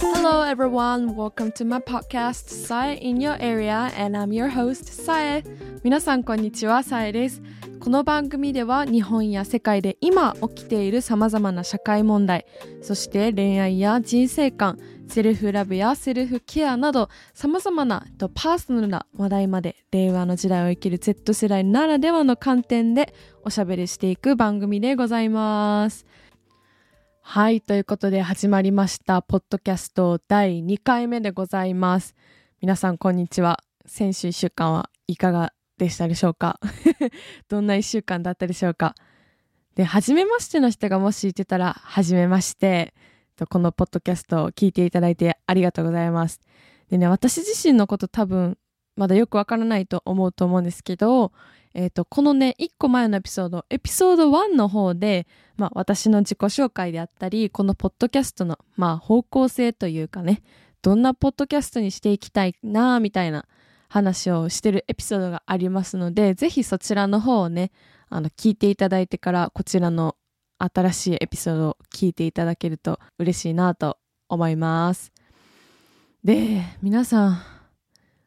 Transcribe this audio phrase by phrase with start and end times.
[0.00, 5.42] Hello everyone, welcome to my podcast Sae in your area and I'm your host Sae.
[5.82, 6.84] 皆さんこんにちは。
[6.84, 7.42] サエです。
[7.80, 12.46] この番組では日本や世界で今起きている様々な社会問題
[12.80, 26.06] そして恋愛や人生観セルフラブやセルフケアなど様々なパーソナルな話題まで令和の時代を生きる Z 世代ならではの観点でおしゃべりしていく番組でございます。
[27.26, 32.14] はいということで始まりましたポッドキャスト第2回目でございます。
[32.60, 33.60] 皆さんこんにちは。
[33.86, 36.60] 先週1週間はいかがでしたでしょうか？
[37.48, 38.94] どんな1週間だったでしょうか？
[39.74, 42.94] で初めましての人がもしいてたら初めまして。
[43.48, 46.40] このポッドキャストを聞いていただいてありがとうございます。
[46.88, 48.58] でね私自身のこと多分
[48.96, 51.32] まだよくわからないと思うと思うんですけど
[51.74, 60.42] えっ、ー、と、このね、一個前のエピソード、エピソード1の方で、まあ私の自己紹介であったり、このポッドキャストの、まあ方向性というかね、
[60.82, 63.46] どんなポッドキャストにしていきたいなみたいな
[63.88, 67.72] 話をしてるエピソードがありますので、ぜひそちらの方をね、
[68.08, 70.16] あの、聞いていただいてから、こちらの
[70.58, 73.98] 新しいエピソードを聞いていただけると嬉しいなと
[74.28, 75.12] 思います。
[76.22, 77.42] で、皆さん、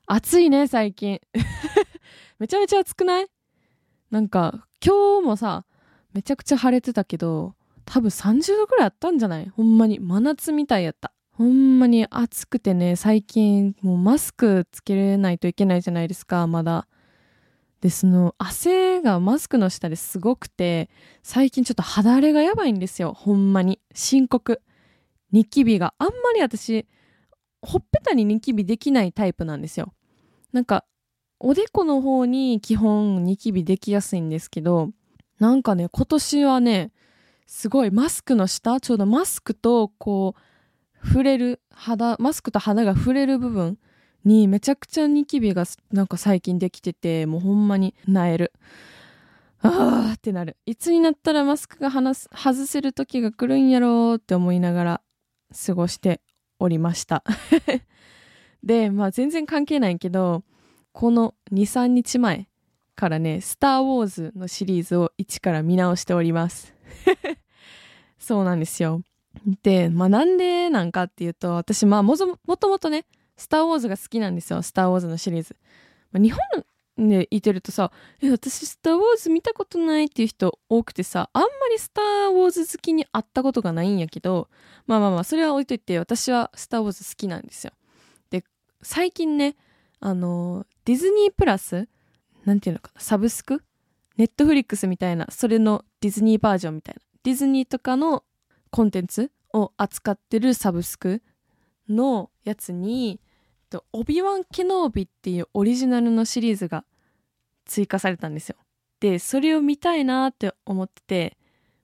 [0.06, 1.22] 暑いね、最近。
[2.39, 3.37] めちゃめちゃ暑くない？
[4.12, 5.66] なんか今日もさ
[6.14, 7.56] めちゃくちゃ晴れてたけど
[7.86, 9.50] 多分30度くらいあったんじゃない？
[9.50, 10.00] ほんまに。
[10.00, 11.14] 真夏みたいやった。
[11.32, 16.88] ほんまに暑くてね最近もうマスクつけれないといけないじゃないですかまだ。
[17.80, 20.90] でその汗がマスクの下ですごくて
[21.22, 23.14] 最近ちょっと肌荒れがやばいんですよ。
[23.14, 23.80] ほんまに。
[23.94, 24.62] 深刻。
[25.32, 25.94] ニキビが。
[26.00, 26.88] あんまり私
[27.62, 29.94] ほっぺたにニキビできないタイプなんですよ。
[30.52, 30.86] なんか
[31.40, 34.90] おでこの方に基本ニキビできやすいんですけど、
[35.40, 36.92] なんかね、今年はね、
[37.46, 43.78] すごいマスクの下、ちょうどマスクとこう、触れる肌、マスクと肌が触れる部分
[44.26, 48.54] にめちゃくちゃニキビがなんか最近できてて、もうほんまに萎える。
[49.61, 50.58] あーってなる。
[50.66, 55.02] いつになったらマスクが外せる時が来るんやろうって思いながら
[55.66, 56.22] 過ごして
[56.60, 57.23] おりました。
[58.64, 60.44] で、まあ全然関係ないけど、
[60.98, 62.48] この2、3日前
[62.96, 66.74] からね、スター・ウォーズのシリーズを一から見直しております。
[68.18, 69.04] そうなんですよ。
[69.62, 75.56] で、まあなんでなんかっていうと、私まあもともとね、スター・ウォーズが好きなんですよ、スター・ウォーズのシリーズ。
[76.12, 76.32] まあ、日
[76.98, 77.92] 本でいてるとさ、
[78.24, 84.50] え、私スター・ウォーズ見たことないっていう人多くてさ、あんまりスター・ウォーズ好きに会ったことがないんやけど、
[84.88, 87.74] まあまあまあ、それは置いといて、私はスター・ウォーズ好きなんですよ。
[88.32, 88.44] で、
[88.82, 89.56] 最近ね、
[90.00, 91.88] あの、ディズニープラス
[92.46, 93.64] なんていうのかなサブスク？
[94.18, 97.02] ネットフリックスみたいな、それのディズニーバージョンみたいな。
[97.24, 98.24] ディズニーとかの
[98.72, 101.22] コンテンツを扱ってるサブスク
[101.88, 103.20] のやつに、
[103.92, 106.86] オビワン・ケノービっていうオリジナルのシリーズが
[107.66, 108.56] 追加されたんですよ。
[109.00, 111.38] で、それを見たいなって思ってて、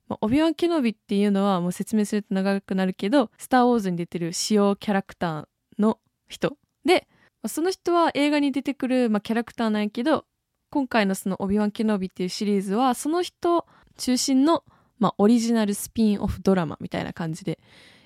[0.08, 5.46] まあ、オビワン・ケノービっていうのはもう説明すると長くなるけど、スター・ウォーズに出てる主要キャラクター
[5.78, 7.06] の人で、
[7.48, 10.24] その人は映画に出てくる、まあ、キャラクターなんやけど、
[10.70, 13.64] 今回のそのオビワン・ケノビっていうシリーズは、その人
[13.96, 14.64] 中心の、
[14.98, 17.58] まあ、オリジナルスピンオフドラマみたいな感じで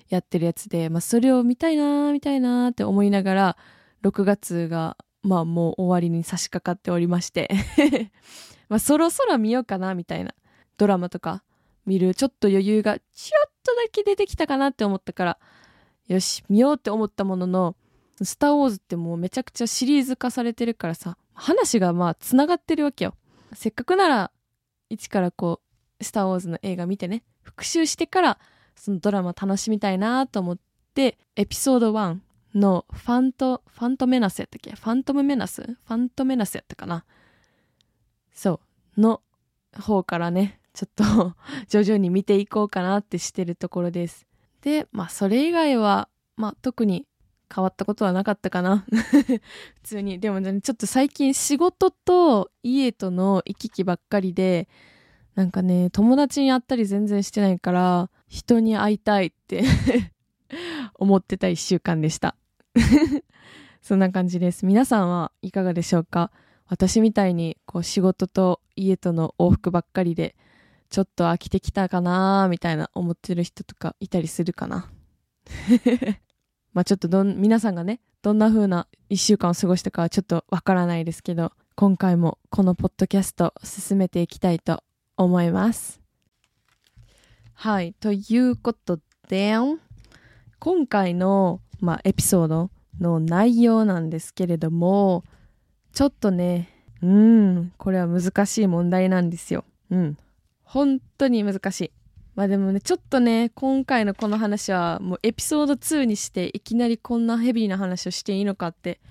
[0.09, 3.57] やってるやつで、まあ、それを見たいなー、見たいなーって思いながら、
[4.03, 7.49] 6月が、まあ、もう終わりに差し掛かっておりまして
[8.69, 10.33] まあ、そろそろ見ようかな、みたいな。
[10.77, 11.43] ドラマとか
[11.85, 13.03] 見る、ちょっと余裕がちょ
[13.47, 15.39] っとだけ出てきたかなって思ったから、
[16.07, 17.75] よし、見ようって思ったものの、
[18.25, 23.15] スター・ウォーズってもうめちゃくちゃシリーズ化されてるからさ、話がまあ繋がってるわけよ。
[23.53, 24.31] せっかくなら、
[24.89, 25.61] 一からこ
[25.99, 28.39] う、スター・ウォーズの映画見てね、復習してから、
[28.75, 30.59] そのドラマ楽しみたいなと思っ
[30.93, 32.17] て、エピソード1
[32.55, 34.71] のファント、ファントメナスやったっけ？
[34.71, 35.61] ファントムメナス？
[35.63, 37.05] ファントメナスやったかな？
[38.33, 38.61] そ
[38.97, 39.21] う、の
[39.77, 41.35] 方からね、ちょっと
[41.67, 44.25] 徐々に見ていこうかなってしてるところです。
[44.61, 47.05] で、まあそれ以外は、まあ特に
[47.53, 49.41] 変わったことはなかったかな 普
[49.83, 50.19] 通に。
[50.19, 54.67] でもね、ちょっと最近仕事と家との行き来ばっかりで、
[55.35, 59.63] なんかね、友達に会ったり全然してないから、人に会いたいって
[60.95, 62.35] 思ってた一週間でした。
[63.81, 64.65] そんな感じです。
[64.65, 66.31] 皆さんはいかがでしょうか？
[66.67, 70.35] 私みたいにこう仕事と家との往復ばっかりで、
[70.89, 74.91] ちょっと飽きてきたかなみたいな思ってる人とかいたりするかな？
[76.73, 84.83] まあちょっとどん、皆さんがね、どんな風な一週間を過ごしたかはちょっとわからないですけど、今回もこのポッドキャスト進めていきたいと
[85.15, 86.01] 思います。
[87.53, 87.93] はい。
[87.93, 89.55] ということで、
[90.59, 92.69] 今回の、まあ、エピソード
[92.99, 95.23] の内容なんですけれども、
[95.93, 96.69] ちょっとね、
[97.01, 99.63] うん、これは難しい問題なんですよ。
[99.89, 100.17] うん。
[100.63, 101.91] 本当に難しい。
[102.39, 109.01] まあでもね、ちょっとね、今回のこの話はもうエピソード2にしていきなりこんなヘビーな話をしていいのかって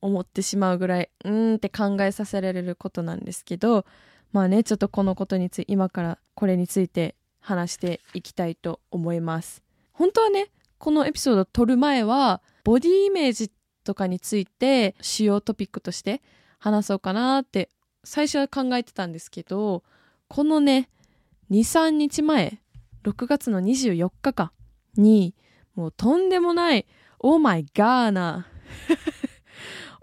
[0.00, 3.84] 思ってしまうぐらい、うーんって考えさせられることなんですけど、
[4.32, 9.62] まあね、ちょっとこのことについて、今からこれについて話していきたいと思います。
[9.92, 13.50] 本当はね、このエピソードを撮る前は、ボディイメージ
[13.84, 16.22] とかについて主要トピックとして
[16.58, 17.68] 話そうかなって
[18.04, 19.82] 最初は考えてたんですけど、
[20.28, 20.88] このね、
[21.50, 22.60] 2、3日前、
[23.04, 24.52] 6月の24日か
[24.96, 25.34] に、
[25.74, 26.86] もうとんでもない、
[27.18, 28.46] オーマイガーな、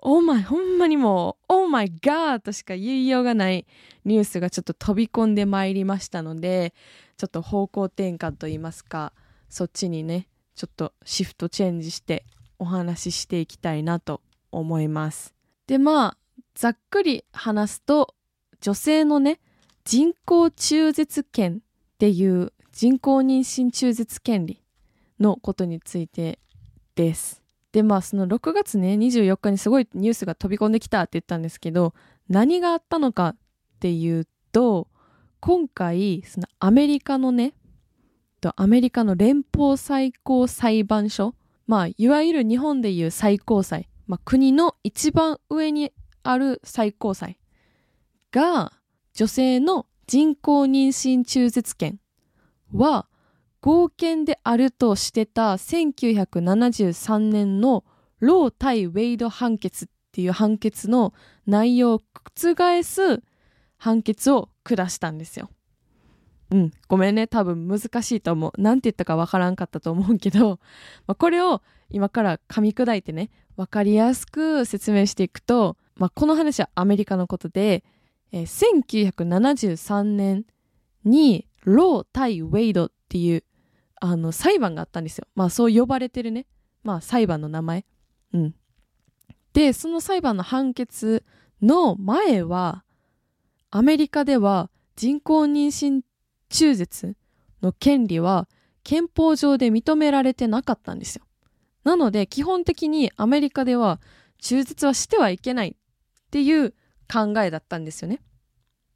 [0.04, 3.66] オーマイ、ほんまにもう、オーマイガーとしか言いようがない
[4.06, 6.74] ニュースがちょっと飛び込んでまいりましたので、
[7.18, 9.14] ちょっと方向転換といいますか、
[9.50, 12.26] そっちにね、ちょっとシフトチェンジして
[12.60, 14.22] お話ししていきたいなと
[14.52, 15.34] 思います。
[15.68, 16.18] で、まあ、
[16.56, 18.16] ざっくり話すと、
[18.60, 19.40] 女性のね、
[19.92, 24.64] 人工中絶権っていう人工妊娠中絶権利
[25.20, 26.40] のことについて
[26.96, 27.42] です。
[27.74, 31.94] で、まあその6月ね、24日にすごいニュースが飛び込んできたって言ったんですけど、
[32.30, 33.36] 何があったのかっ
[33.82, 34.88] ていうと、
[35.42, 37.54] 今回、そのアメリカのね、
[38.56, 41.36] アメリカの連邦最高裁判所、
[41.68, 45.92] まあ、いわゆる日本でいう最高裁、まあ、国の一番上に
[46.24, 47.38] ある最高裁
[48.32, 48.72] が、
[49.14, 52.00] 女性の人工妊娠中絶権
[52.74, 53.08] は
[53.62, 57.84] 合憲であるとしてた1973年の
[58.20, 61.14] ロー対ウェイド判決っていう判決の
[61.46, 62.02] 内容を
[62.36, 63.22] 覆す
[63.78, 65.50] 判決を下したんですよ。
[66.52, 67.28] うん、ごめんね。
[67.28, 68.62] 多分難しいと思う。
[68.62, 70.60] なんて言ったかわからんかったと思うけど、
[71.08, 77.84] まあ、これを今から噛み砕いてね、わかりやすく説明していくと、まあ、この話はアメリカのことで、
[78.32, 80.46] えー、1973年
[81.04, 83.44] にロー対ウェイドっていう
[84.00, 85.28] あの裁判があったんですよ。
[85.36, 86.48] まあそう呼ばれてるね。
[86.84, 87.86] まあ裁判の名前。
[88.34, 88.56] うん。
[89.54, 91.24] で、その裁判の判決
[91.62, 92.84] の前は、
[93.70, 96.02] アメリカでは人工妊娠
[96.50, 97.16] 中絶
[97.62, 98.48] の権利は
[98.84, 101.26] 憲法上で認められてなかったんですよ。
[101.84, 104.02] なので基本的にアメリカでは
[104.40, 106.74] 中絶はしてはいけないっていう
[107.12, 108.22] 考えだったんですよね。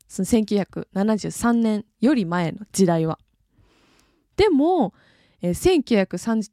[0.08, 3.20] その1973年より前の時代は。
[4.38, 4.94] でも、
[5.42, 5.84] えー、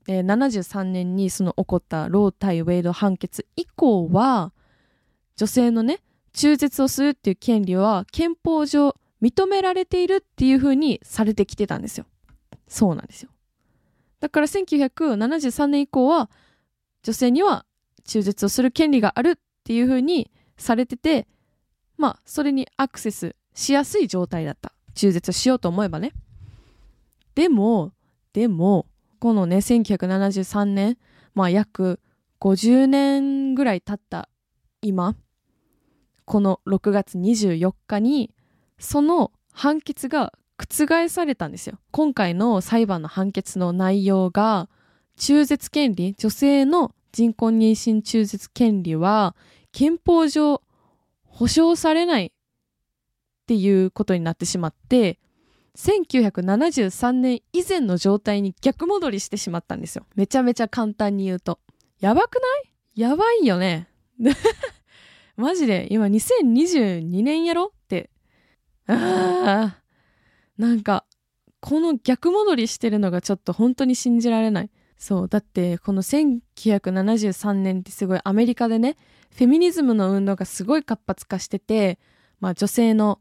[0.07, 4.53] 1973年にその起こったロー対ウェイド判決以降は、
[5.37, 6.01] 女性のね、
[6.33, 12.07] 中絶をするっていう権利は憲法上認められているっていう風にされてきてたんですよ。
[12.69, 13.31] そうなんですよ。
[14.21, 16.31] だから1973年以降は
[17.03, 17.67] 女性には
[18.05, 21.27] 中絶をする権利があるっていう風にされてて、
[22.03, 24.73] まあそれにアクセスしやすい状態だった。
[24.95, 26.13] 中絶しようと思えばね。
[27.37, 27.93] でも、
[28.33, 28.87] でも、
[29.21, 30.99] このね、1973年、
[31.33, 32.01] まあ約
[32.41, 34.29] 50年ぐらい経った
[34.81, 35.15] 今、
[36.25, 38.35] この6月24日に、
[38.81, 41.79] その判決が覆されたんですよ。
[41.93, 44.69] 今回の裁判の判決の内容が、
[45.17, 49.37] 中絶権利、女性の人工妊娠中絶権利は、
[49.71, 50.63] 憲法上
[51.33, 52.31] 保障されないっ
[53.47, 55.19] ていうことになってしまって、
[55.77, 60.07] 1973年以前の状態に逆戻りしてしまったんですよ。
[60.15, 61.59] めちゃめちゃ簡単に言うと。
[62.01, 63.01] やばくない？
[63.01, 63.89] やばいよね。
[65.37, 67.67] マジで、今2022年やろ？
[67.67, 68.11] って。
[68.87, 69.83] ああ、
[70.59, 71.07] なんか、
[71.61, 74.71] この逆戻りしてるのがちょっと本当に信じられない。
[75.03, 75.29] そう。
[75.29, 78.97] だって、この1973年ってすごいアメリカでね、
[79.37, 81.99] フェミニズムの運動がすごい活発化してて、
[82.39, 83.21] まあ女性の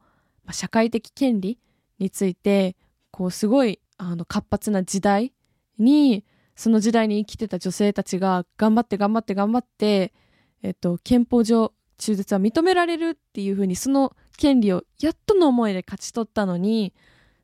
[0.52, 1.58] 社会的権利
[1.98, 2.76] について、
[3.10, 5.34] こうすごいあの活発な時代
[5.80, 6.24] に、
[6.56, 10.14] その時代に生きてた女性たちが頑張って頑張って頑張って、
[10.62, 16.94] えっと、憲法上中絶は認められるっていうふうにその権利をやっとの思いで勝ち取ったのに、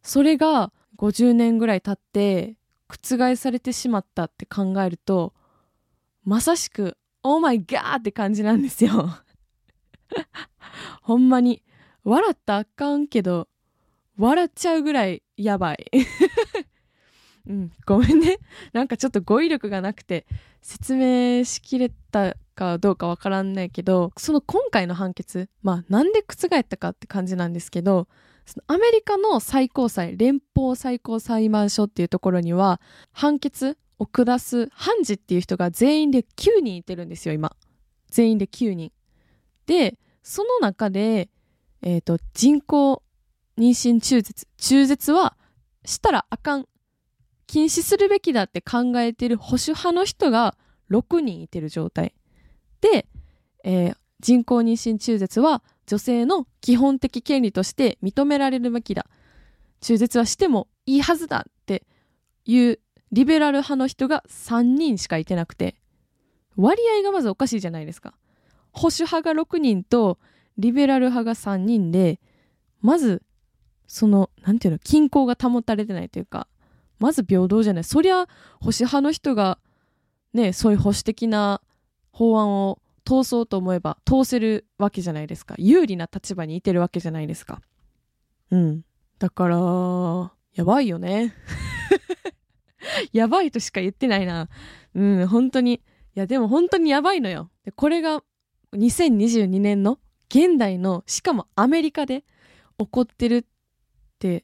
[0.04, 2.56] それが50年ぐらい経って
[2.88, 5.34] 覆されてしまったって考えると、
[6.24, 9.10] まさしく、オーマイガーって感じなんですよ
[11.02, 11.64] ほんまに。
[12.04, 13.50] 笑ったらあかんけど、
[14.18, 15.92] 笑っちゃうぐらいやばい。
[17.48, 18.40] うん、ごめんね。
[18.74, 20.26] なんかちょっと語彙力がなくて
[20.62, 28.08] 説明しきれたかどうかわからんないけど、その今回の判決、まあなんで覆ったかって感じなんですけど、
[28.68, 32.80] アメリカの最高裁、連邦最高裁判所っていうところには、
[33.12, 37.56] 判決を下す判事っていう人が全員で9人いてるんですよ、今。
[38.10, 38.92] 全員で9人。
[39.66, 41.30] で、その中で、
[41.82, 43.04] えっ、ー、と、人工
[43.58, 44.48] 妊娠中絶。
[44.58, 45.36] 中絶は
[45.86, 46.68] したらあかん。
[47.48, 50.58] 禁止するべきだって考えてる保守派の人が
[50.92, 52.14] 6人いてる状態。
[52.82, 53.08] で、
[53.64, 59.08] えー、人工妊娠中絶は女性の基本的権利として認められるべきだ。
[59.82, 61.86] 中絶はしてもいいはずだって
[62.46, 62.80] いう
[63.12, 65.76] リベラル派の人が3人しかいてなくて、
[66.58, 68.16] 割合がまずおかしいじゃないですか。
[68.72, 70.20] 保守派が6人と
[70.58, 72.20] リベラル派が3人で、
[72.82, 73.24] まず、
[73.88, 76.48] その、なんていうの、均衡が保たれてないというか、
[77.00, 77.84] まず平等じゃない。
[77.84, 78.26] そりゃ、
[78.60, 79.60] 保守派の人が、
[80.34, 81.62] ね、そういう保守的な
[82.12, 85.56] 法案を通そうと思えば通せるわけじゃないですか。
[85.58, 87.62] 有利な立場にいてるわけじゃないですか。
[88.52, 88.82] うん。
[89.18, 89.58] だから、
[90.56, 91.34] やばいよね。
[93.14, 94.50] やばいとしか言ってないな。
[94.94, 95.76] うん、本当に。
[95.76, 95.80] い
[96.16, 97.50] や、でも本当にやばいのよ。
[97.64, 98.24] でこれが
[98.74, 102.26] 2022年の現代の、しかもアメリカで
[102.78, 103.46] 起こってるっ
[104.20, 104.44] て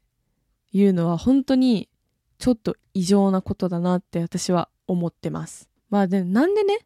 [0.72, 1.90] いうのは本当に
[2.38, 5.70] ちょっと異常なことだなって私は思ってます。
[5.90, 6.80] まあで、なんでね、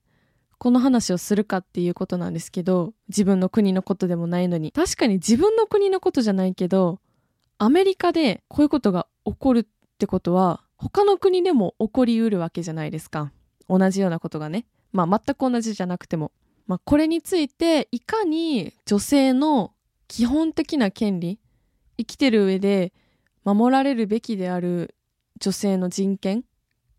[0.60, 4.72] この話をするかっていうことなんですけど、自分の国のことでもないのに。
[4.72, 7.00] 確かに自分の国のことじゃないけど、
[7.60, 9.66] アメリカでこういうことが起こるっ
[9.98, 13.32] てことは、他の国でも起こりうるわけじゃないですか。
[13.70, 14.66] 同じようなことがね。
[14.92, 16.32] まあ全く同じじゃなくても。
[16.66, 19.74] まあこれについて、いかに女性の
[20.08, 21.40] 基本的な権利、
[21.98, 22.94] 生きてる上で
[23.44, 24.96] 守られるべきである
[25.40, 26.44] 女性の人権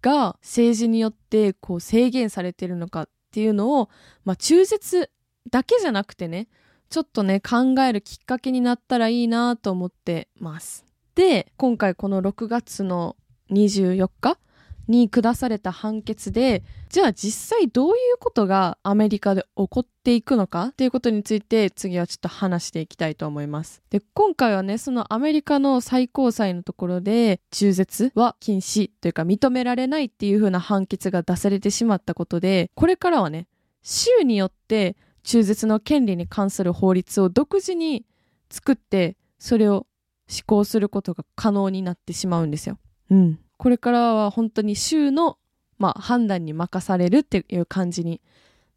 [0.03, 3.91] が政治によってこう制限されてるのかっていうのを、
[4.25, 5.11] まあ、中絶
[5.51, 6.49] だけじゃなくてね、
[6.91, 10.87] ちょっとね、考えるきっかけになったらいいなと思ってます。
[11.15, 13.17] で、今回この6月の
[13.51, 14.39] 24日
[14.89, 23.83] に下された判決で、じゃあ実際どういうことがアメリカで起こっていくのかっていうことについて次はちょっと話していきたいと思います。
[23.91, 33.47] で、今回はね、そのアメリカの最高裁のところで中絶は禁止というか認められないっていう風な判決が出されてしまったことで、これからはね、
[33.83, 38.07] 州によって中絶の権利に関する法律を独自に
[38.51, 39.87] 作って、それを
[40.27, 42.79] 施行することが可能になってしまうんですよ。
[43.11, 43.39] うん。
[43.59, 45.37] これからは本当に州の、
[45.79, 48.23] まあ、判断に任されるっていう感じに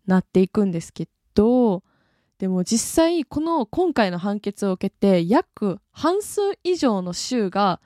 [0.08, 1.84] なっていくんですけど、
[2.40, 7.80] でも実際この今回の判決を受けて約半数以上の州が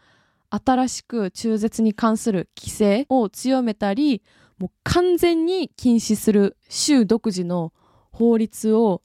[0.50, 4.24] 新しく中絶に関する規制を強めたり、
[4.58, 7.74] もう完全に禁止する州独自の
[8.14, 9.02] 法律を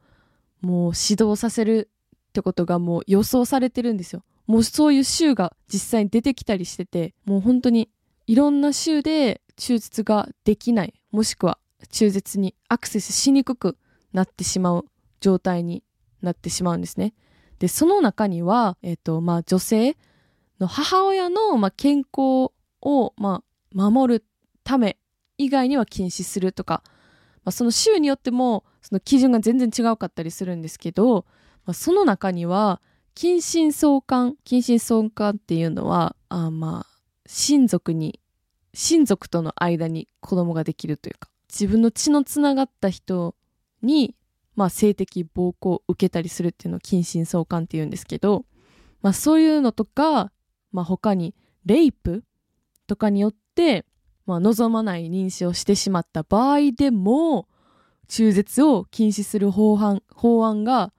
[0.60, 1.90] もう指導させる
[2.28, 4.22] ってことがもう予想されてるんですよ。
[4.50, 7.88] もうそういう州が実際に出てきたりしてて、もう本当に
[8.26, 11.58] いろんな州で中絶ができない、もしくは
[11.90, 13.78] 中絶にアクセスしにくく
[14.12, 14.86] なってしまう
[15.20, 15.84] 状態に
[16.20, 17.14] なってしまうんですね。
[17.60, 19.96] で、その中には、えっ、ー、と、まあ女性
[20.58, 22.50] の母親の、まあ、健康
[22.82, 24.24] を、まあ、守る
[24.64, 24.98] ため
[25.38, 26.82] 以外には禁止するとか、
[27.44, 31.24] まあ、その州によってもその基準が全然違うかったりするんですけど、
[31.66, 32.80] まあ、その中には
[33.14, 38.20] 近親相関、近親相関っていうのは、あまあ、親族に、
[38.72, 43.34] 親族との間に子供ができるというか、自分の血のつながった人
[43.82, 44.14] に、
[44.56, 48.44] まあ、性的暴行を受けたりするっていうのを近親相関って言うんですけど、
[49.02, 50.32] まあ、そういうのとか、
[50.72, 51.34] まあ、他に、
[51.66, 52.24] レイプ
[52.86, 53.84] とかによって、
[54.26, 57.48] まあ、望まない妊娠をしてしまった場合でも、
[58.08, 60.92] 中絶を禁止する法案法案が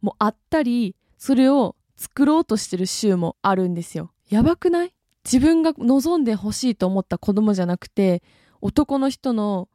[0.00, 4.12] もうあったり、それを作ろうとしてる州もあるんですよ。
[4.30, 4.94] やばくない？
[5.24, 8.22] 自分が望んでほしいと思った子供じゃなくて、
[8.60, 9.68] 男の人の、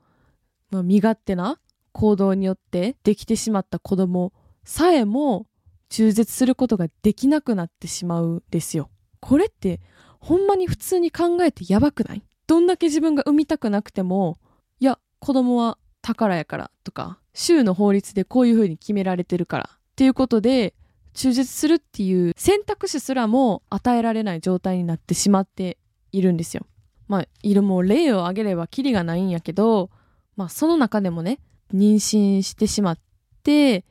[0.71, 1.59] まあ、身勝手な
[1.91, 4.33] 行動によってできてしまった子供
[4.63, 5.45] さえも
[5.89, 8.89] 中絶することができなくなってしまうんですよ。
[9.19, 9.79] これって
[10.19, 12.23] ほんまに普通に考えてやばくない？
[12.47, 14.37] どんだけ自分が産みたくなくても、
[14.79, 20.73] いや、子供は宝やからとか、州の法律でこういう風に決められてるからっていうことで
[21.13, 25.77] 中絶するっていう選択肢すらも与えられない状態になってしまって
[26.11, 26.65] いるんですよ。
[27.07, 29.89] まあ、いるもう例を挙げればキリがないんやけど、
[30.35, 31.39] まあその中でもね、
[31.73, 32.99] 妊娠してしまっ
[33.43, 33.85] て、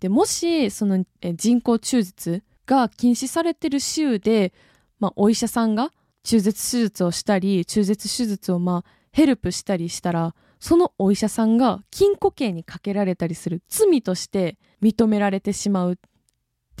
[0.00, 4.52] で、もしその人工中絶が禁止されてる州で、
[4.98, 15.96] まあお医者さんが中絶手術をしたり、中絶手術をまあヘルプしたりしたら、そのお医者さんが禁錮刑にかけられたりする罪として認められてしまうっ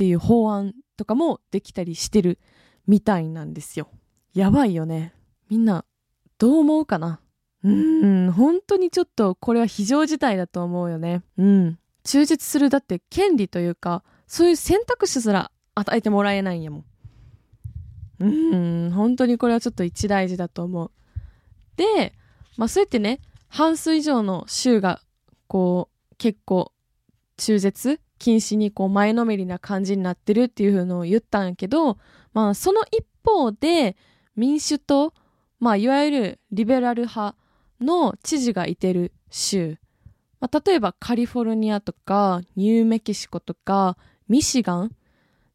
[0.00, 2.38] ていう法案とかもできたりしてる
[2.86, 3.90] みたいなんですよ。
[4.32, 5.12] やばいよね。
[5.50, 5.84] みんな
[6.38, 7.20] どう思うかな
[7.62, 11.22] うーん、本当にちょっとこれは非常事態だと思うよね。
[11.36, 11.78] うん。
[12.02, 16.84] 忠実するだって権利というか、そういう選択肢すら与えてもらえないんやもん。
[18.20, 18.26] う
[18.86, 20.90] ん、本当にこれはちょっと一大事だと思う。
[21.76, 22.14] で、
[22.56, 25.02] まあそうやってね、半数以上の州が、
[25.46, 26.72] こう、結構、
[27.36, 31.98] 中絶禁止にこう前のめりな感じになってるっていうのを言ったんやけど、
[32.32, 33.96] まあその一方で
[34.36, 35.12] 民主党、
[35.58, 37.34] まあいわゆるリベラル派
[37.80, 39.78] の知事がいてる州、
[40.38, 43.96] まあ、例えばカリフォルニアとかニューメキシコとか
[44.28, 44.92] ミシガン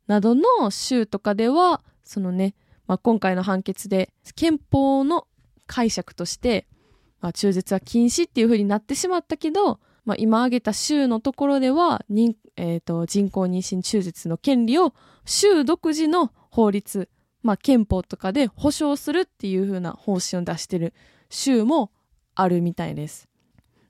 [0.07, 2.55] などの州とかでは、そのね、
[2.87, 5.27] まあ、今回の判決で憲法の
[5.67, 6.67] 解釈として、
[7.21, 12.05] まあ、中絶は禁止っていう風になってしまったけど、まあ、今挙げた州のところでは、
[12.55, 14.93] えーと、人工妊娠中絶の権利を
[15.25, 17.09] 州独自の法律、
[17.41, 20.93] まあ、憲法とかで保障するっていう風な方針を出してる
[21.29, 21.91] 州も
[22.35, 23.27] あるみたいです。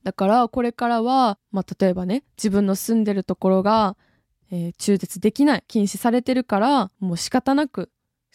[0.03, 3.97] だからこれからは、まあ、例えばね自分の住んでるところが、
[4.51, 7.89] えー、中絶できない禁止されてるからもう仕方なく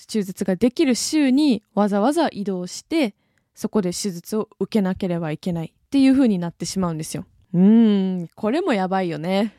[0.09, 3.15] 中絶ができる州にわざわざ移動して
[3.55, 7.25] そこで手術を受けなければいけないっていう風になってしまうんですよ。
[7.52, 9.54] うーん、これもやばいよね。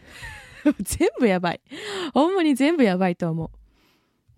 [0.80, 1.62] 全部やばい。
[2.14, 3.52] ほんまに全部やばいと思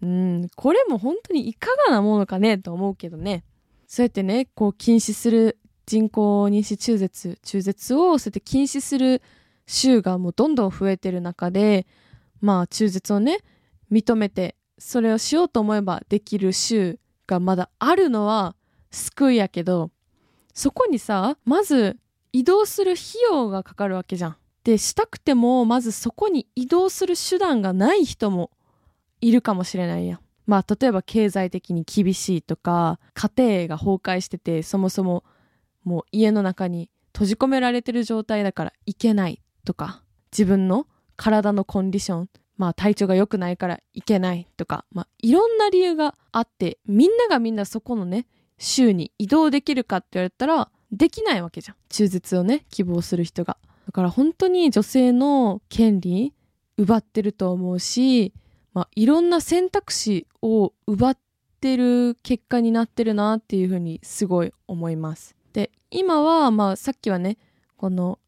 [0.01, 0.05] う。
[0.05, 3.43] うん、これも本当にいかがなものかねと思うけどね。
[3.88, 9.22] そうやってね、こう禁止する人工妊娠中絶、中絶をそうやって禁止する
[9.65, 11.86] 州がもうどんどん増えてる中で、
[12.41, 13.39] まあ中絶をね、
[13.91, 18.55] 認めて、それをしようと思えばできる州がまだあるのは
[18.91, 19.91] 救いやけど、
[20.53, 21.98] そこにさ、まず
[22.34, 24.36] 移動する費用がかかるわけじゃん。
[24.63, 28.52] で、したくても、まずそこに移動する手段がない人も
[29.22, 30.20] いるかもしれないやん。
[30.46, 33.32] まあ、例えば経済的に厳しいとか、家
[33.66, 35.24] 庭が崩壊してて、そもそも
[35.84, 51.77] もう家の中に閉じ込められてる状態だから行けないとか、自分の体のコンディション、まあ体調が良くないから行けないとか、まあいろんな理由があって、みんながみんなそこのね、州に移動できるかって言われたら、できないわけじゃん。
[51.89, 53.58] 中絶をね、希望する人が。
[53.88, 56.34] だから本当に女性の権利
[56.77, 58.32] 奪ってると思うし、
[58.73, 61.17] まあ、いろんな選択肢を奪っ
[61.60, 65.36] てる結果になってるなっていうふうにすごい思います。
[65.51, 67.38] で、今は、まあ、さっきはね、
[67.75, 68.19] この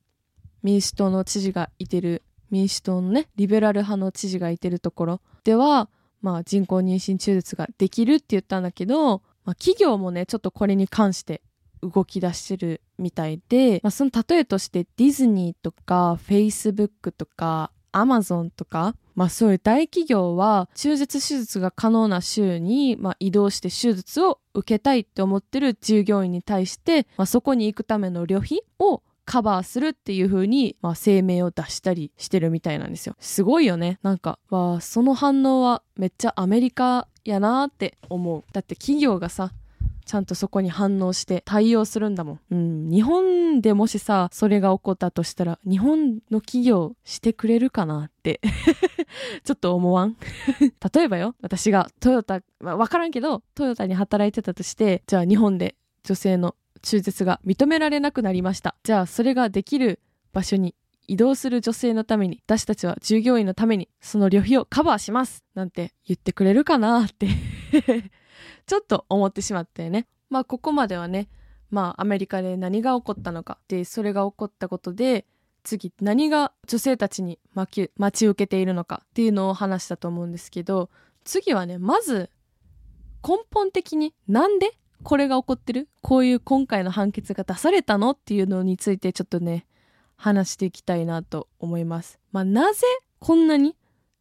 [0.64, 5.90] 民主党の知事がいてる、民主党のね、リベラル派の知事がいてるところでは、
[6.22, 11.42] まあ、人工妊娠中絶ができるって言ったんだけど、まあ、企業もね、ちょっとこれに関して
[11.82, 33.16] 動き出してるみたいで、まあ、その例えとしてディズニーとかフェイスブックとかアマゾンとか、まあそういう大企業は中絶手術が可能な州に、まあ、移動して手術を受けたいって思ってる従業員に対して、まあ、そこに行くための旅費をカバーするっていう風に、まあ、声明を出したりしてるみたいなんですよ。
[33.20, 33.98] すごいよね。
[34.04, 38.44] なんか、わその反応はめっちゃアメリカやなって思う。
[38.54, 39.52] だって企業がさ、
[40.06, 42.40] ちゃんとそこに反応して対応するんだもん。
[42.52, 42.90] うん。
[42.90, 48.40] 日本でもしさ、それが起こったとしたら、日本の企業してくれるかなって
[49.44, 50.16] ちょっと思わん？
[50.94, 58.76] 例えばよ、私がトヨタ、まあ、わからんけど、トヨタに働いてたとして、じゃあ日本で女性の中絶が認められなくなりました。
[58.84, 60.00] じゃあそれができる
[60.34, 60.76] 場所に
[61.08, 67.28] 移動する女性のために、私たちは従業員のために、その旅費をカバーしますなんて言ってくれるかなって
[68.68, 70.08] ちょっと思ってしまったよね。
[70.30, 71.30] まあここまではね、
[71.72, 73.58] まあアメリカで何が起こったのか。
[73.68, 75.26] でそれが起こったことで
[75.64, 79.02] 次何が女性たちに待ち受けているのか。
[79.04, 80.90] っていうのを話したと思うんですけど
[81.24, 82.30] 次はねまず
[83.28, 85.90] 根本的になんでこれが起こってる？
[86.02, 88.12] こういう今回の判決が出されたの？
[88.12, 89.66] っていうのについてちょっとね
[90.16, 92.20] 話していきたいなと思います。
[92.32, 92.86] まあ、なぜ
[93.20, 93.76] こんなに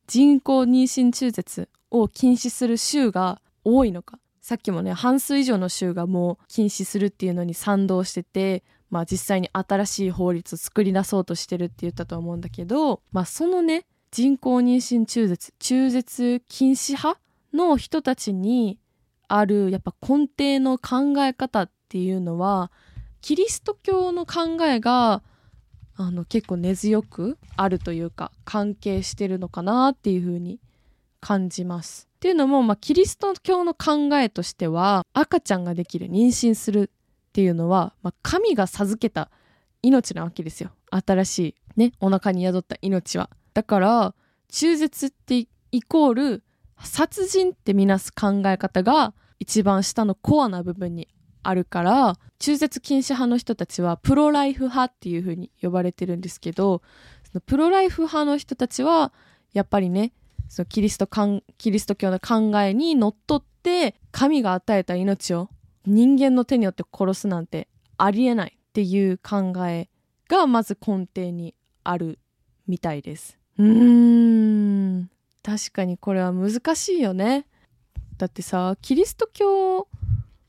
[0.07, 4.19] 人工妊娠中絶を禁止する州が多いのか。
[4.45, 17.19] さっきもね半数以上の州がもう禁止するっていうのに賛同しててまあ実際に新しい法律を作り出そうとしてるって言ったと思うんだけどまあそのね人工妊娠中絶中絶禁止派
[17.55, 18.79] の人たちに
[19.29, 22.71] あるやっぱ根底の考え方っていうのは
[23.23, 25.23] キリスト教の考えが
[25.97, 30.61] あの結構根強くあるというか関係してるのかなっていうふうに
[31.23, 32.11] 感じます。
[32.25, 39.31] っていうのも、まあ、キリスト教の考えとしては赤ちゃんができる妊娠するっていうのは、まあ、神が授けた
[39.83, 40.71] 命なわけですよ。
[40.91, 43.29] 新しいねお腹に宿った命は。
[43.53, 44.15] だから
[44.49, 46.43] 中絶ってイコール
[46.79, 51.09] 殺人ってみなす考え方が一番下のコアな部分に
[51.43, 56.81] あるから中絶禁止派の人たちはプロライフ派っていう風に呼ばれてるんですけど
[57.25, 59.13] そのプロライフ派の人たちは
[59.53, 60.15] やっぱりね
[60.49, 61.09] そのキリスト
[61.59, 65.49] キリスト教の考えにのっとって神が与えた命を
[65.87, 69.89] 人間の手によって殺すなんてありえないっていう考え
[70.29, 72.19] がまず根底にある
[72.67, 73.39] みたいです。
[73.59, 75.11] うーん
[75.43, 77.47] 確かにこれは難しいよね。
[78.17, 79.89] だってさキリスト教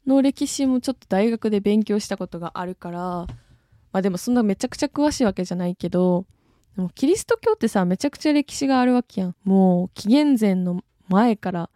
[0.06, 3.28] の歴史もちょっと大学で勉強したことがあるからま
[3.94, 6.26] あでもそんなめちゃくちゃ詳しいわけじゃないけど
[6.76, 9.36] でもキリスト教ってさめちゃくちゃ歴史があるわけやん。
[9.44, 11.70] もう紀元前の前から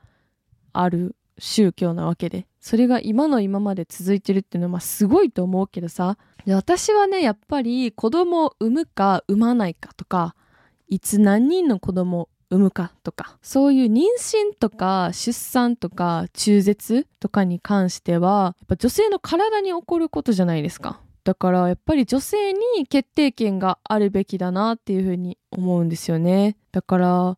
[0.74, 2.46] ある宗教なわけで。
[2.60, 6.18] それが今の今まで続いてるっていうのはまあすごいと思うけどさ。
[6.48, 10.36] 私はねやっぱり子供を産むか産まないかとか
[10.88, 21.02] いつ何人の子供を産むかとかそういう妊娠とか出産とか中絶とかに関してはやっぱ女性の体に起こることじゃないですか。
[21.24, 27.38] だからやっぱり女性に決定権があるべきだなっていうふうに思うんですよねだから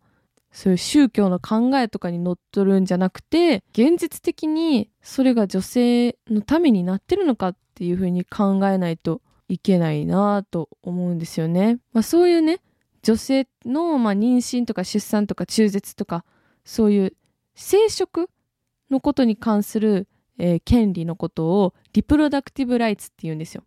[0.52, 11.80] そういう宗教の考えとかにのっとるんじゃなくて現実的にそれが女性のためになってるのかっていうふうに考えないといけないなと思うんですよね。
[11.94, 12.60] まあ、そういうね
[13.02, 16.24] 女性の、まあ、妊娠とか出産とか中絶とか
[16.64, 17.14] そういう
[17.56, 18.28] 生殖
[18.90, 23.64] のことに関する、えー、権利のことをリプロダクティブライツって言うんですよ。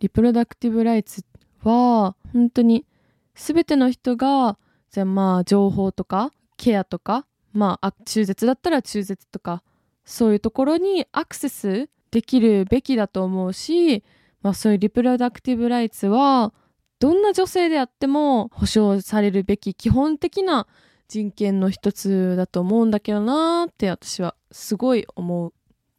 [0.00, 1.24] リプロダクティブライツ
[1.62, 2.86] は本当に
[3.34, 4.58] 全ての人が
[4.90, 9.62] じゃあまあ情報とかケアとかまあ中絶だったら中絶とか
[10.04, 14.02] そういうところにアクセスできるべきだと思うし、
[14.42, 16.54] まあ、そういうリプロダクティブライツは
[16.98, 20.66] どんな女性であっても保障されるべき基本的な
[21.08, 25.52] 人権の一つだと思うんだけどなって私はすごい思う。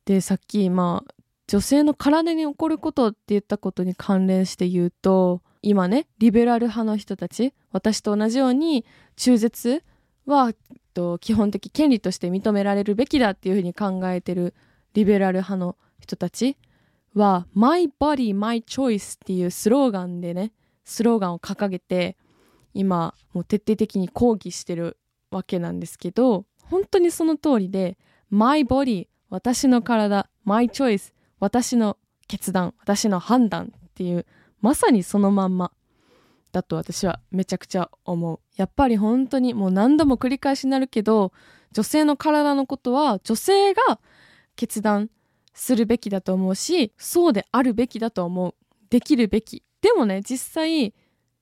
[0.05, 1.13] で、さっきまあ
[1.49, 8.85] 女性の体に起こることって言ったことに関連して言うと今ねリベラル派の人たち私と同じように
[9.15, 9.83] 中絶
[10.27, 10.53] は
[11.19, 14.53] 基本的権利として認められるべきだっていうふうに考えてる
[14.93, 16.55] リベラル派の人たち
[17.15, 20.51] は My Body, My Choice っていうスローガンでね
[20.85, 22.15] スローガンを掲げて
[22.75, 24.97] 今もう徹底的に抗議してる
[25.31, 27.97] わけなんですけど本当にその通りで
[28.29, 31.97] My body 私の体 My choice 私の
[32.27, 34.25] 決断私の判断っていう
[34.61, 35.71] まさにそのまんま
[36.51, 38.39] だと私はめちゃくちゃ思う。
[38.55, 41.31] やっぱり本当にもう何度も繰り返しになるけど
[41.71, 43.99] 女性の体のことは女性が
[44.55, 45.09] 決断
[45.53, 48.55] するべきだと思うしそうであるべきだと思う。
[48.89, 49.63] できるべき。
[49.81, 50.93] でもね実際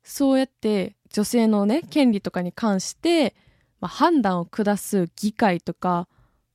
[0.03, 3.35] そうやって女性のね権利とかに関して、
[3.79, 6.07] まあ、判断を下す議会とか、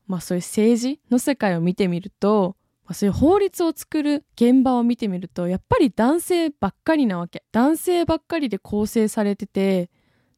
[0.07, 2.57] まあ、そういう政治の世界を見てみると、
[2.91, 9.91] そういう法律を作る現場を見てみるとやっぱり男性ばっかりなわけ男性ばっかりで構成されてて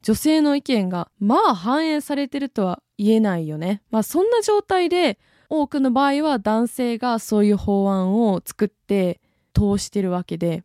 [0.03, 3.83] 女性の意見がまあ反映されてるとは言えないよね。
[3.91, 9.21] まあそんな状態で多くの場合は男性がそういう法案を作って
[9.55, 10.65] 通してるわけで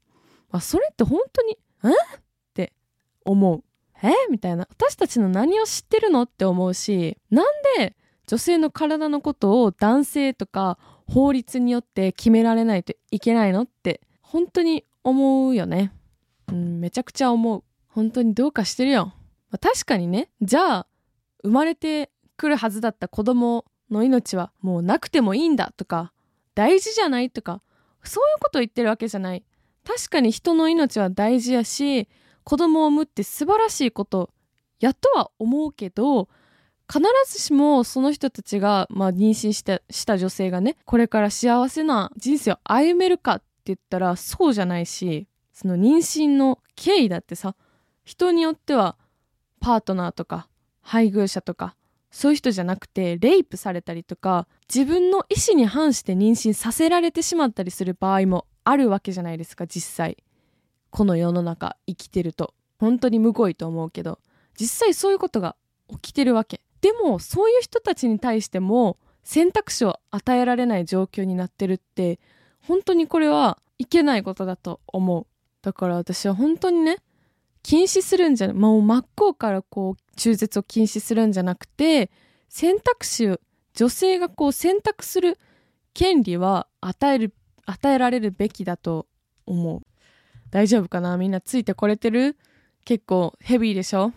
[0.52, 1.90] まあ、それって本当に、え？
[1.90, 1.92] っ
[2.56, 2.74] て
[3.24, 3.64] 思う。
[4.02, 4.12] え？
[4.32, 4.68] みたいな。
[4.72, 6.24] 私たちの何を知ってるの？
[6.24, 7.46] って思うし、なん
[7.78, 15.92] で女性の体のことを男性とか法律によって決められないといけないのって本当に思うよね。
[16.50, 17.64] うん、めちゃくちゃ思う。
[17.88, 19.14] 本当にどうかしてるよ。
[19.50, 20.88] まあ、確かにね、じゃあ、
[21.44, 26.14] 生まれてくるはずだった子供の命はもうなくてもいいんだとか、
[26.54, 27.62] 大事じゃないとか、
[28.04, 29.44] そういうことを言ってるわけじゃない。
[29.90, 32.08] 確かに人の命は大事やし
[32.44, 34.30] 子供を産むって素晴らしいこと
[34.80, 36.30] やとは思うけど
[36.92, 47.56] 必ずしもその人たちが、まあ、妊娠したした女性がねこれから幸せな人生を歩めるかって言ったらそうじゃないしその妊娠の経緯だってさ
[48.04, 48.96] 人によっては
[49.60, 50.48] パートナーとか
[50.82, 51.76] 配偶者とか
[52.12, 60.18] そういう人じゃなくてレイプされたりとか自分の意思に反して妊娠させられてしまったりする場合もあるわけじゃないですか実際。
[60.92, 62.54] この世の中生きてると。
[62.78, 64.20] 本当にむごいと思うけど。
[64.60, 65.56] 実際そういうことが
[65.90, 66.62] 起きてるわけ。
[66.82, 72.20] でもそういう人たちに対しても選択肢を与えられない状況になってるって
[72.62, 75.26] 本当にこれはいけないことだと思う。
[75.62, 76.98] だから私は本当にね
[77.62, 82.10] 禁止するんじゃもう真っ向からこう中絶を禁止するんじゃなくて
[82.48, 83.38] 選択肢
[83.74, 85.38] 女性がこう選択する
[85.94, 87.34] 権利は与える
[87.66, 89.08] 与えられるべきだと
[89.46, 89.82] 思う。
[90.50, 91.18] 大丈夫かな？
[91.18, 92.38] みんなついてこれてる？
[92.86, 94.14] 結構ヘビーでしょ？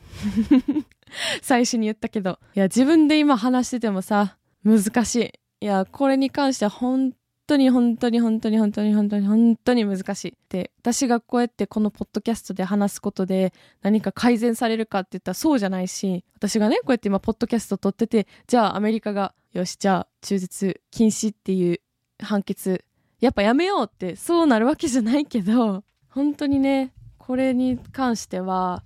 [1.42, 2.38] 最初に言ったけど。
[2.54, 5.32] いや、自分で今話しててもさ、難しい。
[5.60, 7.12] いや、これに関しては本
[7.46, 10.34] 当に本当に本当に本当に本当に本当に難しい。
[10.48, 21.80] で、私がこうやってこのポッドキャストで話すことで何か改善されるかって言ったらそうじゃないし、私がね、こうやって今ポッドキャスト撮ってて、じゃあアメリカが、よし、じゃあ中絶禁止っていう
[22.20, 22.84] 判決、
[23.20, 28.82] やっぱやめようってそうなるわけじゃないけど、本当にね、これに関しては、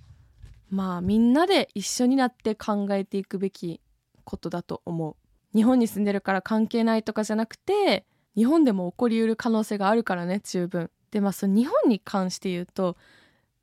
[0.69, 3.79] まあみんなで一緒になって考えていくべき
[4.23, 5.15] ことだと思う。
[5.55, 10.91] 日本に住んでるから関係ないとかじゃなくて、日本でも起こりうる可能性があるからね十分。
[11.11, 12.97] でまあその日本に関して言うと、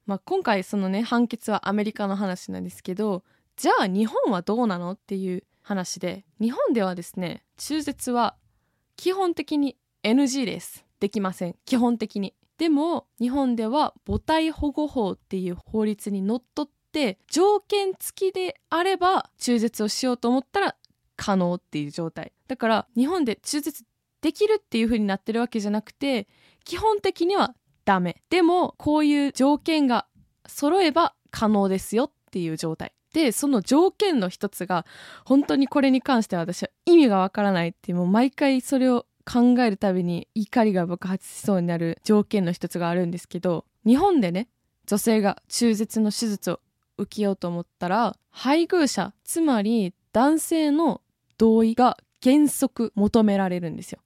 [0.07, 3.23] まあ、今回そのね判決はアメリカの話なんですけど
[3.57, 8.37] じゃあ日本はどうなのっていう話で日本ではですね中絶は
[8.97, 10.85] 基本的に NG です。
[11.01, 11.57] できません。
[11.65, 12.35] 基本的に。
[12.59, 20.77] でも日本では母体保護法っていう法律にのっとって条件付きであれば中絶をしようと思ったら
[21.17, 22.33] 可能っていう状態。
[22.47, 23.85] だから日本で中絶
[24.21, 26.29] できるっていう風になってるわけじゃなくて
[26.65, 27.55] 基本的には
[27.85, 28.23] ダメ。
[28.31, 30.07] でもこういう条件が
[30.47, 32.93] 揃えば可能ですよっていう状態。
[33.13, 34.87] でその条件の一つが
[35.25, 44.49] 本当にこれに関しては私は意味がわからないってもう毎回それを考えるたびに怒りが爆発しそうになる条件の一つがあるんですけど日本でね
[44.87, 46.61] 女性が中絶の手術を
[46.99, 51.01] 受けようと思ったら配偶者つまり男性の
[51.39, 54.01] 同意が原則求められるんですよ。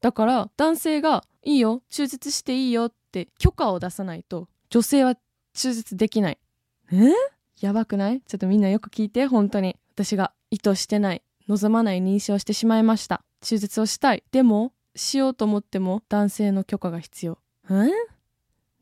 [0.00, 5.16] だから男性がいいよ中絶していいよって許可を出さないと女性は
[5.54, 6.38] 中絶できない。
[6.92, 7.12] え？
[7.60, 8.20] やばくない？
[8.20, 9.76] ちょっとみんなよく聞いて本当に。
[9.94, 13.22] 私が意図してない望まない妊娠をしてしまいました。
[13.40, 14.22] 中絶をしたい。
[14.30, 17.38] でもしようと思っても男性の許可が必要。
[17.70, 17.72] え？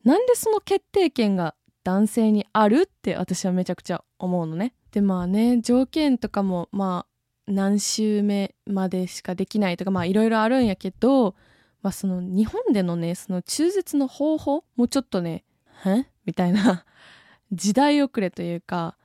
[0.03, 4.75] なんでその決定権が男性にあるって私はめちゃくちゃ思うのね。
[4.91, 11.35] でまあね条件とかもまあ何週目までしかできないとかまあいろいろあるんやけど、
[11.83, 15.45] まあ、その日本でのねその中絶の方法もうちょっとね
[15.85, 16.07] 「え？
[16.25, 16.87] みたいな
[17.53, 18.97] 時代遅れというか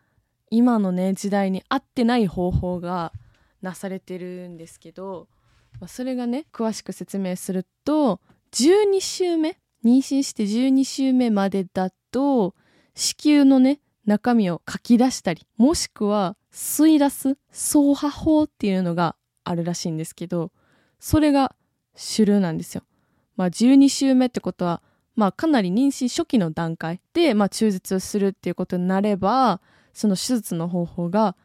[0.50, 3.12] 今のね時代に合ってない方法が
[3.62, 5.28] なされてるんですけど、
[5.82, 8.22] まあ、それがね詳しく説明すると
[8.54, 9.58] 12週目？
[9.84, 12.56] 妊娠して12週目までだと
[13.00, 20.52] 子宮のね中身を書き出したりもしくは吸い出す走破法っていうのがあるらしいんですけど
[21.00, 21.56] それが
[21.96, 22.84] 主流なんですよ。
[23.38, 24.82] まあ12週目ってことは
[25.16, 29.62] まあかなり妊娠初期の段階で、まあ、中絶をするっていうことになれば
[29.94, 31.38] その手術の方法が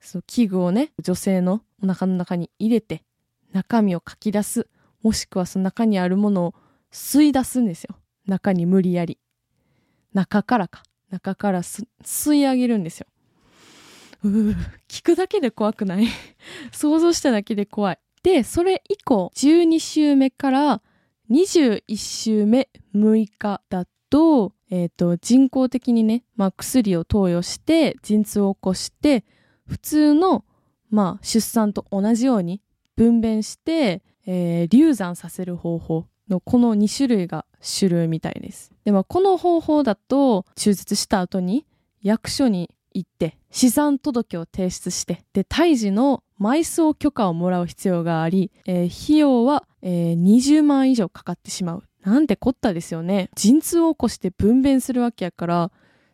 [0.00, 3.04] その器具をね女性のお腹の中に入れて
[3.52, 4.66] 中身をかき出す
[5.02, 6.54] もしくはその中にあるものを
[6.90, 7.96] 吸い出すんですよ。
[8.26, 9.18] 中に無理やり。
[10.14, 10.82] 中からか。
[11.12, 11.84] 中から吸
[12.34, 13.06] い上げるんですよ
[14.24, 14.56] うー
[14.88, 16.06] 聞くだけで怖くない？
[16.72, 17.98] 想像しただけで怖い。
[18.22, 20.82] で、それ以降、12週目から
[21.30, 29.24] 21週目6日だと、えっ、ー、と、人工的にね、まあ薬を投与して、陣痛を起こして、
[29.66, 30.44] 普通の、
[30.88, 32.62] まあ出産と同じように
[32.94, 38.72] 分娩して、えー、流産させる方法のこの2種類が主流みたいです。
[38.84, 41.66] でもこの方法だと中絶した後に
[42.02, 51.84] 役所に行って資産届を提出してで胎児の埋葬許可をもらう必要があり、えー、費用は、えー、20万以上かかってしまう。
[52.02, 53.30] なんてこったですよね。
[53.36, 55.70] 陣痛を起こして分娩するわけやから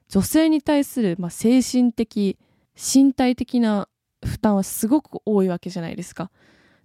[0.08, 2.38] 女性に対する、まあ、精神的
[2.76, 3.88] 身体的な
[4.24, 6.30] 負担はすごく多いわけじゃないですか。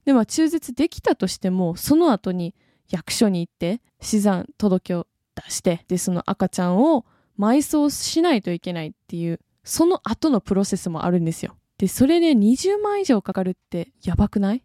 [0.05, 2.55] でも中絶できたとしてもその後に
[2.89, 7.05] 役所に行って死産届を出してでその赤ちゃんを
[7.39, 11.55] 埋葬しないといけないっていうその後のプロセスもあるんですよ。
[11.77, 14.63] で、それで20万以上かかるってやばくない？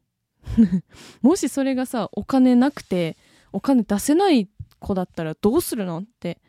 [1.23, 3.17] もしそれがさ、お金なくて、
[3.53, 6.41] お金出せない子だったらどうするのって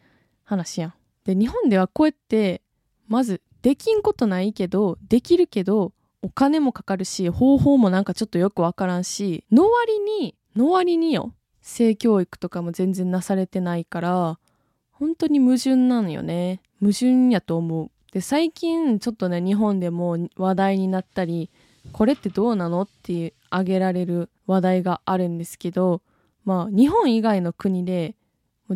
[0.44, 0.94] 話やん。
[1.26, 2.62] で、日本ではこうやって、
[3.08, 14.40] まず、できんことないけど、できるけど、お金もかかるし、方法もなんかちょっとよくわからんし、の割に、の割によ、性教育とかも全然なされてないから、
[14.92, 16.62] 本当に矛盾なのよね。
[16.82, 17.92] 矛盾やと思う。
[18.12, 21.50] で最近ちょっとね日本でも話題になったり
[21.92, 26.02] これってどうなのって挙げられる話題があるんですけど
[26.44, 28.16] まあ日本以外の国で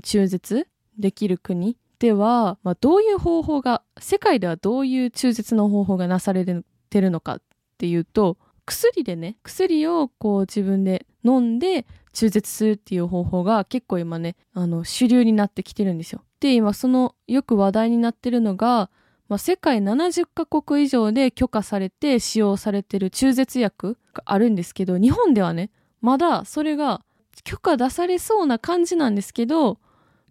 [0.04, 0.68] 中絶
[1.00, 6.46] できる国では、まあ、どういう方法が世界ではどういう中絶の方法がなされ
[6.90, 7.42] てるのかっ
[7.78, 16.24] ていうと薬でね薬をこう自分で飲んで中絶するっていう方法が結構今ねあの主流になってきてるんですよ。
[16.40, 18.90] で今そのよく話題になってるのが
[19.30, 25.72] まあ、世界70カ国以上で許可されて使用されてる中絶薬があるんですけど日本ではね
[26.02, 27.02] まだそれが
[27.44, 29.80] 許可出されそうな感じなんですけど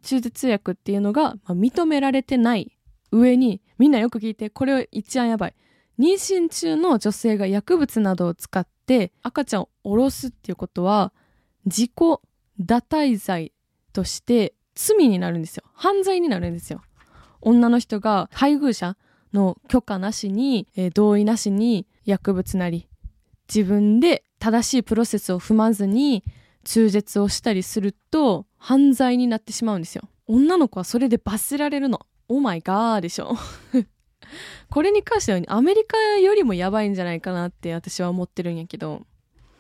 [0.03, 2.77] 中絶薬っていうのが認められてない
[3.11, 5.55] 上にみんなよく聞いてこれは一番やばい。
[5.99, 11.13] 妊娠中の女性が薬物などを使って赤ちゃんを下ろすっていうことは
[11.67, 11.91] 自己
[12.61, 13.53] 堕胎罪
[13.93, 15.65] として罪になるんですよ。
[15.75, 16.83] 犯罪になるんですよ。
[17.41, 18.97] 女の人が配偶者
[19.33, 22.89] の許可なしに、えー、同意なしに薬物なり
[23.53, 26.25] 自分で正しいプロセスを踏まずに
[26.65, 30.09] 中絶をしたりすると犯罪になってしまうんですよ。
[30.27, 32.01] 女の子はそれで罰せられるの。
[32.29, 33.37] オーマイガーでしょ。
[34.71, 39.03] これに関してはアメリカよりもやばいんじゃないかなって私は思ってるんやけど。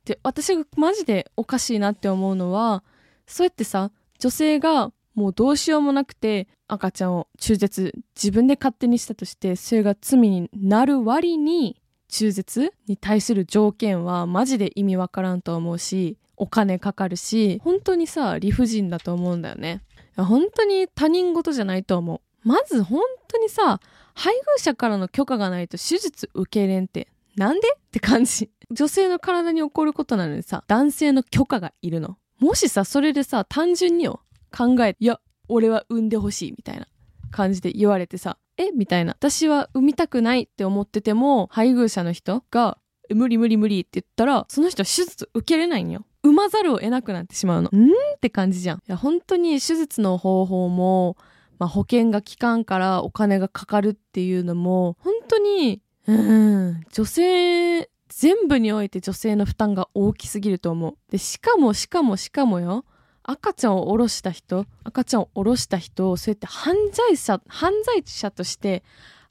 [0.05, 2.83] で私がマジでおかしいなって思うのは
[3.27, 11.77] そうやってさ女性がもうどうしようもなくて赤ちゃんを中絶自分で勝手にしたとしてそれが罪になる割に
[12.09, 19.83] 中絶に対する条件はマジで意味わからんと思うしお金かかるし本当にさ理不尽だと思うんだよね。
[20.17, 22.49] 本当に他人事じゃないと思う。
[22.49, 23.81] まず本当にさ
[24.15, 27.69] 配偶者からの許可がないと手術受けれんってなんで？
[27.77, 28.51] って感じ。
[28.73, 32.17] 女性の体に起こることなのにさ男性の許可がいるの。
[32.39, 34.21] もしさそれでさ単純によ
[34.57, 36.87] 考えいや俺は産んでほしいみたいな
[37.31, 39.13] 感じで言われてさえみたいな。
[39.13, 42.79] 私は産みたくないって思ってても配偶者の人が
[43.11, 46.05] 無理無理無理って言ったらその人は手術受けれないんよ。
[46.23, 47.71] 産まざるを得なくなってしまうの。
[47.73, 48.79] んって感じじゃん。
[48.79, 51.17] いや本当に手術の方法も、
[51.59, 60.97] まあ、保険が効かんからお金がかかるっていうのも本当にうん女性全部において女性の負担が大きすぎると思う。
[61.11, 62.85] でしかもしかもしかもよ。
[63.25, 68.83] 赤ちゃんを下ろした人赤ちゃんを下ろした人をそうやって犯罪者犯罪者として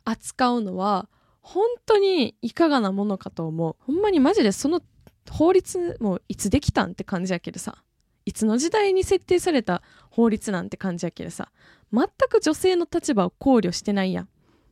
[0.05, 1.09] 扱うのは
[1.41, 3.75] 本当にいかがなものかと思う。
[3.79, 4.81] ほんまにマジでその
[5.29, 7.83] 法律もいつできたんって感じやけどさ。
[8.23, 11.51] いつの時代に設定された法律なんて感じやけどさ。
[11.93, 14.29] 全く女性の立場を考慮してないやん。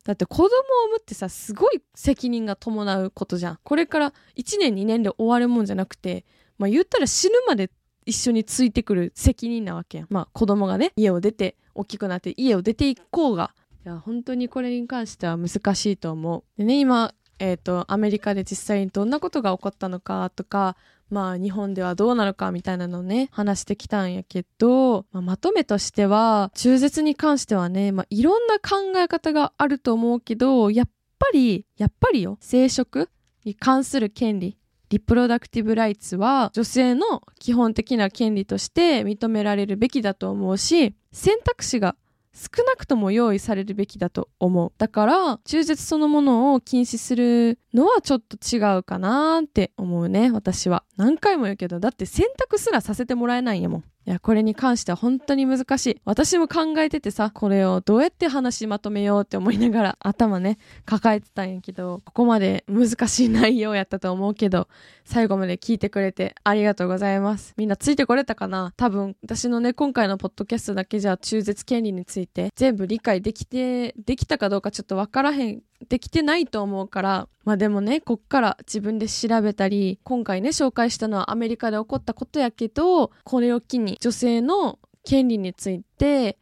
[0.10, 3.60] だって子供を産むってさすごい責任が伴うことじゃん。
[3.62, 6.26] これから1年2年で終わるもんじゃなくて
[6.58, 7.70] まあ言ったら死ぬまで
[8.08, 10.08] 一緒についてくる責任なわけやん。
[10.10, 13.54] まあ子供がね家を出て大きくなって家を出ていこうが。
[13.86, 16.44] いや本当にこれに関しては難しいと思う。
[16.58, 20.76] でね今えっ、ー、とアメリカで実際にどんなことが起こったのかとか
[21.10, 33.10] まあ日本ではどうなのかみたいなのをね話してきたんやけど、まあ、まとめとしては中絶に関してはね、まあ、いろんな考え方があると思うけどやっぱりやっぱりよ生殖
[33.44, 34.58] に関する権利
[34.90, 41.96] リプロダクティブ・ライツは女性の基本的な権利として認められるべきだと思うし選択肢が
[42.40, 44.72] 少なくとも用意されるべきだと思う。
[44.78, 50.86] だから中絶そのものを禁止するのはちょっと違うかなって思うね私は。
[50.96, 53.84] 何回も言うけどだって選択すらさせてもらえないんやもん。
[54.10, 56.02] いや、これに関しては本当に難しい。
[56.04, 64.68] 私も考えててさ、これをどうやって話まとめようって思いながら頭ね、抱えてたんやけど、ここまで難しい内容やったと思うけど、
[65.06, 67.54] 最後まで聞いてくれてありがとうございます。
[67.56, 68.74] みんなついてこれたかな？
[68.78, 86.38] 多分、私のね、今回のポッドキャストだけじゃ中絶権利について全部理解できて、できたかどうかちょっとわからへんできてないと思うから、まあでもね、こっから自分で調べたり、今回ね、紹介したのはアメリカで起こったことやけど、これを機に女性の権利について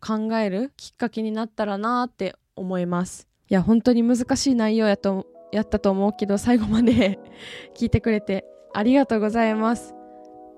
[0.00, 3.28] 考えるきっかけになったらなって思います。
[3.48, 7.18] いや、本当に難しい内容やと、やったと思うけど、最後まで
[7.76, 9.94] 聞いてくれてありがとうございます。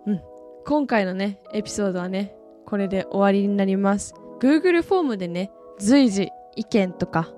[0.07, 0.21] うん。
[0.65, 4.15] 今回のね、エピソードはね、これで終わりになります。
[4.41, 7.33] Google フォームでね、随時意見とか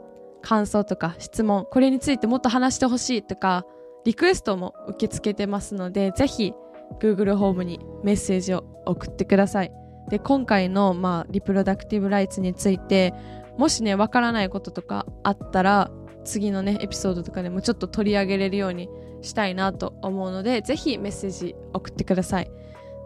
[0.45, 3.65] 感想とか質問、これについてもっと話してほしいとか、
[4.05, 6.53] リクエストも受け付けてますので、ぜひ
[7.01, 9.73] Google ホームにメッセージを送ってください。
[10.11, 13.15] で、今回の、まあ、リプロダクティブライツについて、
[13.57, 15.91] もしね、わからないこととかあったら、
[16.25, 18.91] 次のね、エピソードとかでもちょっと取り上げれるように
[19.23, 22.51] したいなと思うので、ぜひメッセージ送ってください。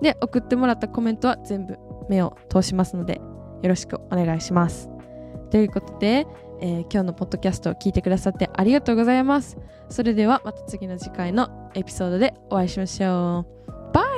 [0.02, 3.20] で、送ってもらったコメントは全部目を通しますので、
[3.62, 4.90] よろしくお願いします。
[5.50, 6.26] ということで、
[6.60, 9.56] えー、今日のポッドキャストを聞いてくださってありがとうございます。
[9.88, 13.72] それではまた次の次回のエピソードでお会いしましょう。
[13.92, 14.08] バイ